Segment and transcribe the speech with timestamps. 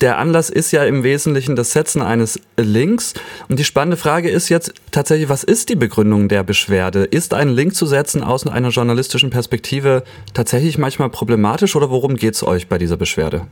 [0.00, 3.12] Der Anlass ist ja im Wesentlichen das Setzen eines Links.
[3.48, 7.04] Und die spannende Frage ist jetzt tatsächlich, was ist die Begründung der Beschwerde?
[7.04, 10.02] Ist ein Link zu setzen aus einer journalistischen Perspektive
[10.32, 13.46] tatsächlich manchmal problematisch oder worum geht es euch bei dieser Beschwerde?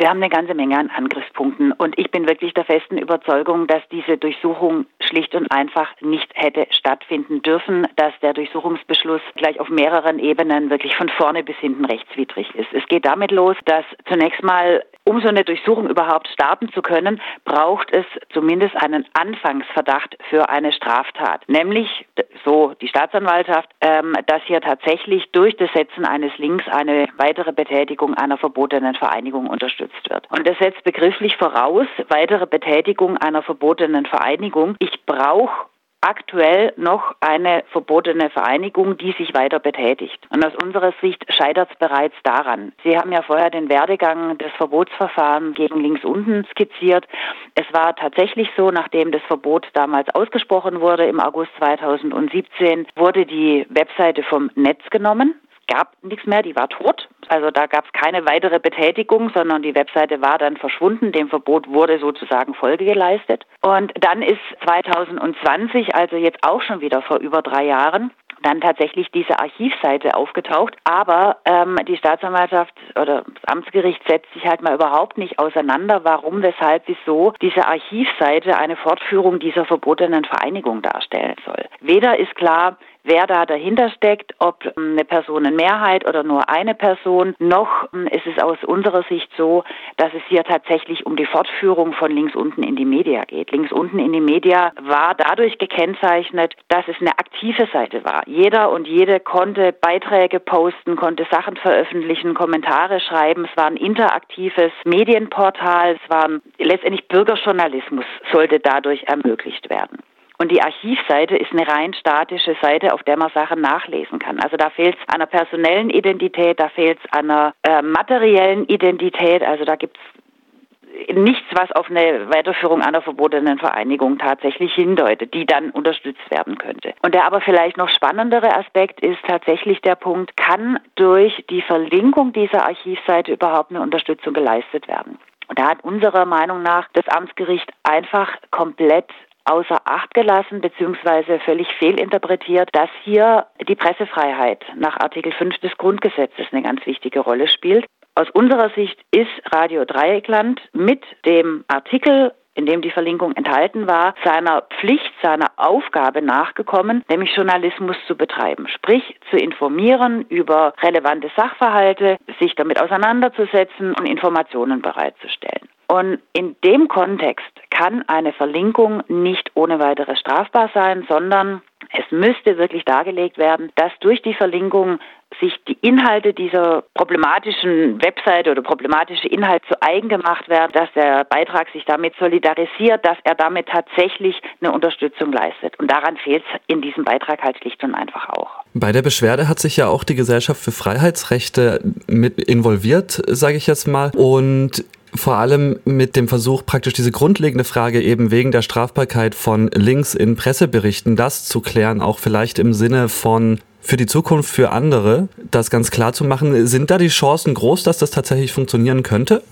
[0.00, 3.82] Wir haben eine ganze Menge an Angriffspunkten und ich bin wirklich der festen Überzeugung, dass
[3.92, 10.18] diese Durchsuchung schlicht und einfach nicht hätte stattfinden dürfen, dass der Durchsuchungsbeschluss gleich auf mehreren
[10.18, 12.72] Ebenen wirklich von vorne bis hinten rechtswidrig ist.
[12.72, 17.20] Es geht damit los, dass zunächst mal um so eine Durchsuchung überhaupt starten zu können,
[17.44, 21.42] braucht es zumindest einen Anfangsverdacht für eine Straftat.
[21.48, 22.06] Nämlich,
[22.44, 28.14] so die Staatsanwaltschaft, ähm, dass hier tatsächlich durch das Setzen eines Links eine weitere Betätigung
[28.14, 30.30] einer verbotenen Vereinigung unterstützt wird.
[30.30, 34.76] Und das setzt begrifflich voraus, weitere Betätigung einer verbotenen Vereinigung.
[34.78, 40.18] Ich brauche aktuell noch eine verbotene Vereinigung, die sich weiter betätigt.
[40.30, 42.72] Und aus unserer Sicht scheitert es bereits daran.
[42.82, 47.06] Sie haben ja vorher den Werdegang des Verbotsverfahrens gegen links unten skizziert.
[47.54, 53.66] Es war tatsächlich so, nachdem das Verbot damals ausgesprochen wurde im August 2017, wurde die
[53.68, 55.34] Webseite vom Netz genommen
[55.70, 57.08] gab nichts mehr, die war tot.
[57.28, 61.12] Also da gab es keine weitere Betätigung, sondern die Webseite war dann verschwunden.
[61.12, 63.46] Dem Verbot wurde sozusagen Folge geleistet.
[63.62, 68.10] Und dann ist 2020, also jetzt auch schon wieder vor über drei Jahren,
[68.42, 70.76] dann tatsächlich diese Archivseite aufgetaucht.
[70.84, 76.42] Aber ähm, die Staatsanwaltschaft oder das Amtsgericht setzt sich halt mal überhaupt nicht auseinander, warum,
[76.42, 81.66] weshalb, wieso diese Archivseite eine Fortführung dieser verbotenen Vereinigung darstellen soll.
[81.80, 87.34] Weder ist klar, wer da dahinter steckt, ob ähm, eine Personenmehrheit oder nur eine Person.
[87.38, 89.64] Noch ähm, ist es aus unserer Sicht so,
[89.96, 93.50] dass es hier tatsächlich um die Fortführung von links unten in die Media geht.
[93.52, 98.22] Links unten in die Media war dadurch gekennzeichnet, dass es eine aktive Seite war.
[98.26, 103.46] Jeder und jede konnte Beiträge posten, konnte Sachen veröffentlichen, Kommentare schreiben.
[103.50, 105.98] Es war ein interaktives Medienportal.
[106.02, 106.28] Es war
[106.58, 109.98] letztendlich Bürgerjournalismus sollte dadurch ermöglicht werden.
[110.40, 114.40] Und die Archivseite ist eine rein statische Seite, auf der man Sachen nachlesen kann.
[114.40, 118.64] Also da fehlt es an einer personellen Identität, da fehlt es an einer äh, materiellen
[118.64, 119.42] Identität.
[119.42, 125.44] Also da gibt es nichts, was auf eine Weiterführung einer verbotenen Vereinigung tatsächlich hindeutet, die
[125.44, 126.94] dann unterstützt werden könnte.
[127.02, 132.32] Und der aber vielleicht noch spannendere Aspekt ist tatsächlich der Punkt, kann durch die Verlinkung
[132.32, 135.18] dieser Archivseite überhaupt eine Unterstützung geleistet werden?
[135.48, 139.10] Und da hat unserer Meinung nach das Amtsgericht einfach komplett
[139.50, 141.40] außer Acht gelassen bzw.
[141.40, 147.48] völlig fehlinterpretiert, dass hier die Pressefreiheit nach Artikel 5 des Grundgesetzes eine ganz wichtige Rolle
[147.48, 147.84] spielt.
[148.14, 154.14] Aus unserer Sicht ist Radio Dreieckland mit dem Artikel in dem die Verlinkung enthalten war,
[154.24, 162.16] seiner Pflicht, seiner Aufgabe nachgekommen, nämlich Journalismus zu betreiben, sprich zu informieren über relevante Sachverhalte,
[162.40, 165.68] sich damit auseinanderzusetzen und Informationen bereitzustellen.
[165.88, 167.50] Und in dem Kontext
[167.80, 171.62] kann eine Verlinkung nicht ohne weiteres strafbar sein, sondern
[171.96, 174.98] es müsste wirklich dargelegt werden, dass durch die Verlinkung
[175.40, 181.24] sich die Inhalte dieser problematischen Webseite oder problematische Inhalt zu eigen gemacht werden, dass der
[181.24, 185.78] Beitrag sich damit solidarisiert, dass er damit tatsächlich eine Unterstützung leistet.
[185.78, 188.50] Und daran fehlt es in diesem Beitrag halt schlicht und einfach auch.
[188.74, 193.66] Bei der Beschwerde hat sich ja auch die Gesellschaft für Freiheitsrechte mit involviert, sage ich
[193.68, 194.10] jetzt mal.
[194.16, 199.68] Und vor allem mit dem Versuch, praktisch diese grundlegende Frage eben wegen der Strafbarkeit von
[199.68, 204.70] Links in Presseberichten, das zu klären, auch vielleicht im Sinne von für die Zukunft, für
[204.70, 206.66] andere, das ganz klar zu machen.
[206.66, 209.42] Sind da die Chancen groß, dass das tatsächlich funktionieren könnte?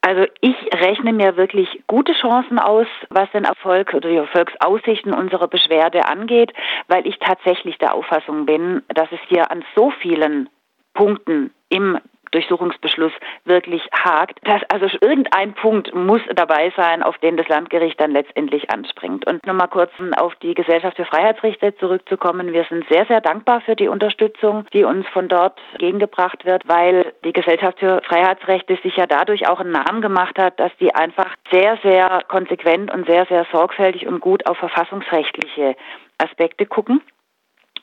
[0.00, 5.48] Also ich rechne mir wirklich gute Chancen aus, was den Erfolg oder die Erfolgsaussichten unserer
[5.48, 6.52] Beschwerde angeht,
[6.86, 10.48] weil ich tatsächlich der Auffassung bin, dass es hier an so vielen
[10.94, 11.98] Punkten im
[12.30, 13.12] Durchsuchungsbeschluss
[13.44, 14.38] wirklich hakt.
[14.44, 19.26] Das, also irgendein Punkt muss dabei sein, auf den das Landgericht dann letztendlich anspringt.
[19.26, 22.52] Und nochmal kurz auf die Gesellschaft für Freiheitsrechte zurückzukommen.
[22.52, 27.12] Wir sind sehr, sehr dankbar für die Unterstützung, die uns von dort gegengebracht wird, weil
[27.24, 31.34] die Gesellschaft für Freiheitsrechte sich ja dadurch auch einen Namen gemacht hat, dass die einfach
[31.50, 35.76] sehr, sehr konsequent und sehr, sehr sorgfältig und gut auf verfassungsrechtliche
[36.18, 37.02] Aspekte gucken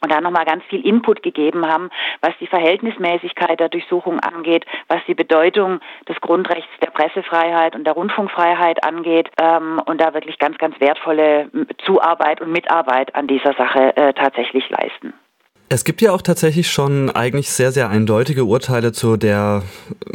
[0.03, 1.89] und da nochmal ganz viel Input gegeben haben,
[2.21, 7.93] was die Verhältnismäßigkeit der Durchsuchung angeht, was die Bedeutung des Grundrechts der Pressefreiheit und der
[7.93, 11.49] Rundfunkfreiheit angeht ähm, und da wirklich ganz, ganz wertvolle
[11.85, 15.13] Zuarbeit und Mitarbeit an dieser Sache äh, tatsächlich leisten.
[15.73, 19.63] Es gibt ja auch tatsächlich schon eigentlich sehr, sehr eindeutige Urteile zu der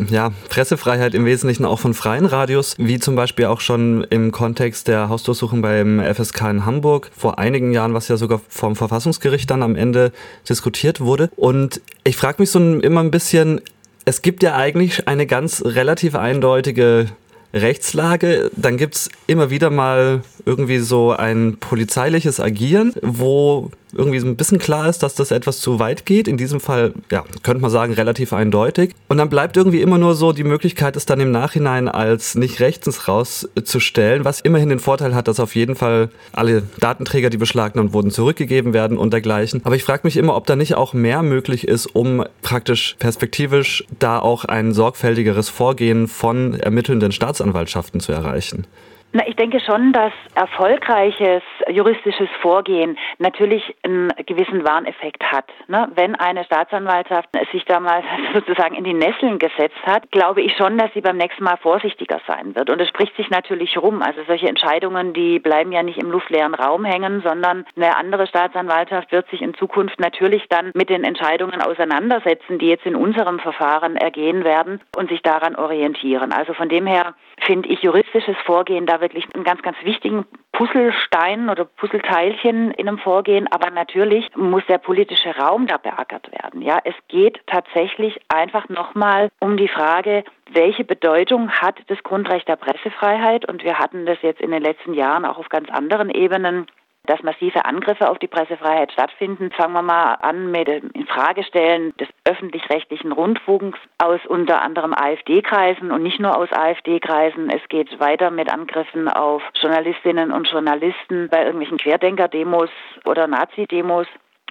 [0.09, 4.87] ja, Pressefreiheit im Wesentlichen auch von freien Radios, wie zum Beispiel auch schon im Kontext
[4.87, 9.65] der Hausdurchsuchung beim FSK in Hamburg vor einigen Jahren, was ja sogar vom Verfassungsgericht dann
[9.65, 10.13] am Ende
[10.49, 11.29] diskutiert wurde.
[11.35, 13.61] Und ich frage mich so immer ein bisschen,
[14.05, 17.09] es gibt ja eigentlich eine ganz relativ eindeutige
[17.53, 18.51] Rechtslage.
[18.57, 24.58] Dann gibt's immer wieder mal irgendwie so ein polizeiliches Agieren, wo irgendwie so ein bisschen
[24.58, 26.29] klar ist, dass das etwas zu weit geht.
[26.29, 28.94] In diesem Fall, ja, könnte man sagen, relativ eindeutig.
[29.08, 32.61] Und dann bleibt irgendwie immer nur so die Möglichkeit, es dann im Nachhinein als nicht
[32.61, 37.93] rechtens rauszustellen, was immerhin den Vorteil hat, dass auf jeden Fall alle Datenträger, die beschlagnahmt
[37.93, 39.61] wurden, zurückgegeben werden und dergleichen.
[39.64, 43.85] Aber ich frage mich immer, ob da nicht auch mehr möglich ist, um praktisch perspektivisch
[43.99, 48.67] da auch ein sorgfältigeres Vorgehen von ermittelnden Staatsanwaltschaften zu erreichen.
[49.13, 55.47] Na, ich denke schon, dass erfolgreiches juristisches Vorgehen natürlich einen gewissen Warneffekt hat.
[55.67, 55.89] Ne?
[55.95, 58.03] Wenn eine Staatsanwaltschaft sich da mal
[58.35, 62.21] sozusagen in die Nesseln gesetzt hat, glaube ich schon, dass sie beim nächsten Mal vorsichtiger
[62.27, 62.69] sein wird.
[62.69, 64.03] Und es spricht sich natürlich rum.
[64.03, 69.11] Also solche Entscheidungen, die bleiben ja nicht im luftleeren Raum hängen, sondern eine andere Staatsanwaltschaft
[69.11, 73.97] wird sich in Zukunft natürlich dann mit den Entscheidungen auseinandersetzen, die jetzt in unserem Verfahren
[73.97, 76.31] ergehen werden und sich daran orientieren.
[76.31, 81.65] Also von dem her finde ich juristisches Vorgehen wirklich einen ganz, ganz wichtigen Puzzlestein oder
[81.65, 83.47] Puzzleteilchen in einem Vorgehen.
[83.50, 86.62] Aber natürlich muss der politische Raum da beackert werden.
[86.62, 92.56] Ja, es geht tatsächlich einfach nochmal um die Frage, welche Bedeutung hat das Grundrecht der
[92.56, 93.49] Pressefreiheit?
[93.49, 96.67] Und wir hatten das jetzt in den letzten Jahren auch auf ganz anderen Ebenen
[97.09, 99.51] dass massive Angriffe auf die Pressefreiheit stattfinden.
[99.53, 106.03] Fangen wir mal an mit dem Infragestellen des öffentlich-rechtlichen Rundfunks aus unter anderem AfD-Kreisen und
[106.03, 107.49] nicht nur aus AfD-Kreisen.
[107.51, 112.71] Es geht weiter mit Angriffen auf Journalistinnen und Journalisten bei irgendwelchen Querdenker-Demos
[113.07, 114.07] oder Nazi-Demos.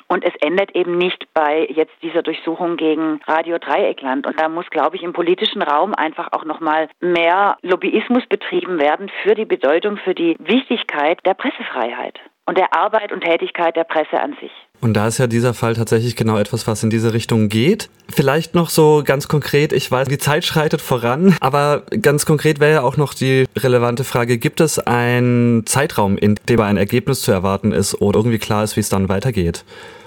[0.10, 4.26] Und es endet eben nicht bei jetzt dieser Durchsuchung gegen Radio Dreieckland.
[4.26, 9.12] Und da muss, glaube ich, im politischen Raum einfach auch nochmal mehr Lobbyismus betrieben werden
[9.22, 14.20] für die Bedeutung, für die Wichtigkeit der Pressefreiheit und der Arbeit und Tätigkeit der Presse
[14.20, 14.52] an sich.
[14.80, 17.90] Und da ist ja dieser Fall tatsächlich genau etwas, was in diese Richtung geht.
[18.10, 22.72] Vielleicht noch so ganz konkret, ich weiß, die Zeit schreitet voran, aber ganz konkret wäre
[22.72, 27.32] ja auch noch die relevante Frage, gibt es einen Zeitraum, in dem ein Ergebnis zu
[27.32, 29.66] erwarten ist oder irgendwie klar ist, wie es dann weitergeht?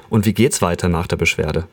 [0.08, 1.66] Und wie geht's weiter nach der Beschwerde?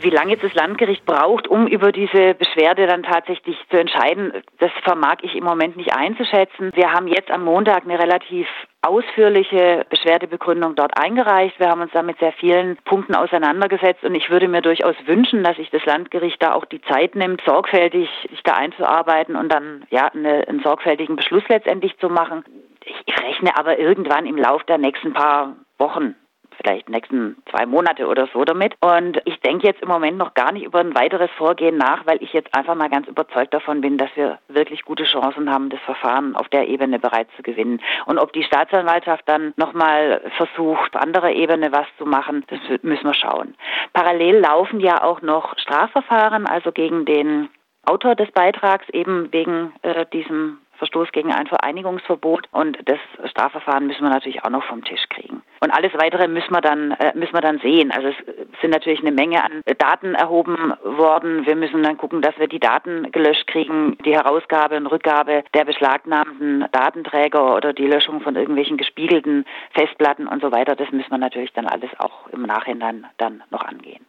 [0.00, 4.70] Wie lange jetzt das Landgericht braucht, um über diese Beschwerde dann tatsächlich zu entscheiden, das
[4.84, 6.70] vermag ich im Moment nicht einzuschätzen.
[6.74, 8.46] Wir haben jetzt am Montag eine relativ
[8.82, 11.58] ausführliche Beschwerdebegründung dort eingereicht.
[11.58, 15.42] Wir haben uns da mit sehr vielen Punkten auseinandergesetzt und ich würde mir durchaus wünschen,
[15.42, 19.84] dass sich das Landgericht da auch die Zeit nimmt, sorgfältig sich da einzuarbeiten und dann
[19.90, 22.44] ja eine, einen sorgfältigen Beschluss letztendlich zu machen.
[22.84, 26.14] Ich rechne aber irgendwann im Lauf der nächsten paar Wochen
[26.60, 28.74] vielleicht nächsten zwei Monate oder so damit.
[28.80, 32.22] Und ich denke jetzt im Moment noch gar nicht über ein weiteres Vorgehen nach, weil
[32.22, 35.80] ich jetzt einfach mal ganz überzeugt davon bin, dass wir wirklich gute Chancen haben, das
[35.80, 37.80] Verfahren auf der Ebene bereits zu gewinnen.
[38.06, 43.06] Und ob die Staatsanwaltschaft dann nochmal versucht, auf anderer Ebene was zu machen, das müssen
[43.06, 43.54] wir schauen.
[43.92, 47.48] Parallel laufen ja auch noch Strafverfahren, also gegen den
[47.84, 52.98] Autor des Beitrags eben wegen äh, diesem Verstoß gegen ein Vereinigungsverbot und das
[53.30, 55.42] Strafverfahren müssen wir natürlich auch noch vom Tisch kriegen.
[55.60, 57.90] Und alles weitere müssen wir dann äh, müssen wir dann sehen.
[57.90, 61.46] Also es sind natürlich eine Menge an Daten erhoben worden.
[61.46, 65.64] Wir müssen dann gucken, dass wir die Daten gelöscht kriegen, die Herausgabe und Rückgabe der
[65.64, 70.76] beschlagnahmten Datenträger oder die Löschung von irgendwelchen gespiegelten Festplatten und so weiter.
[70.76, 74.07] Das müssen wir natürlich dann alles auch im Nachhinein dann noch angehen.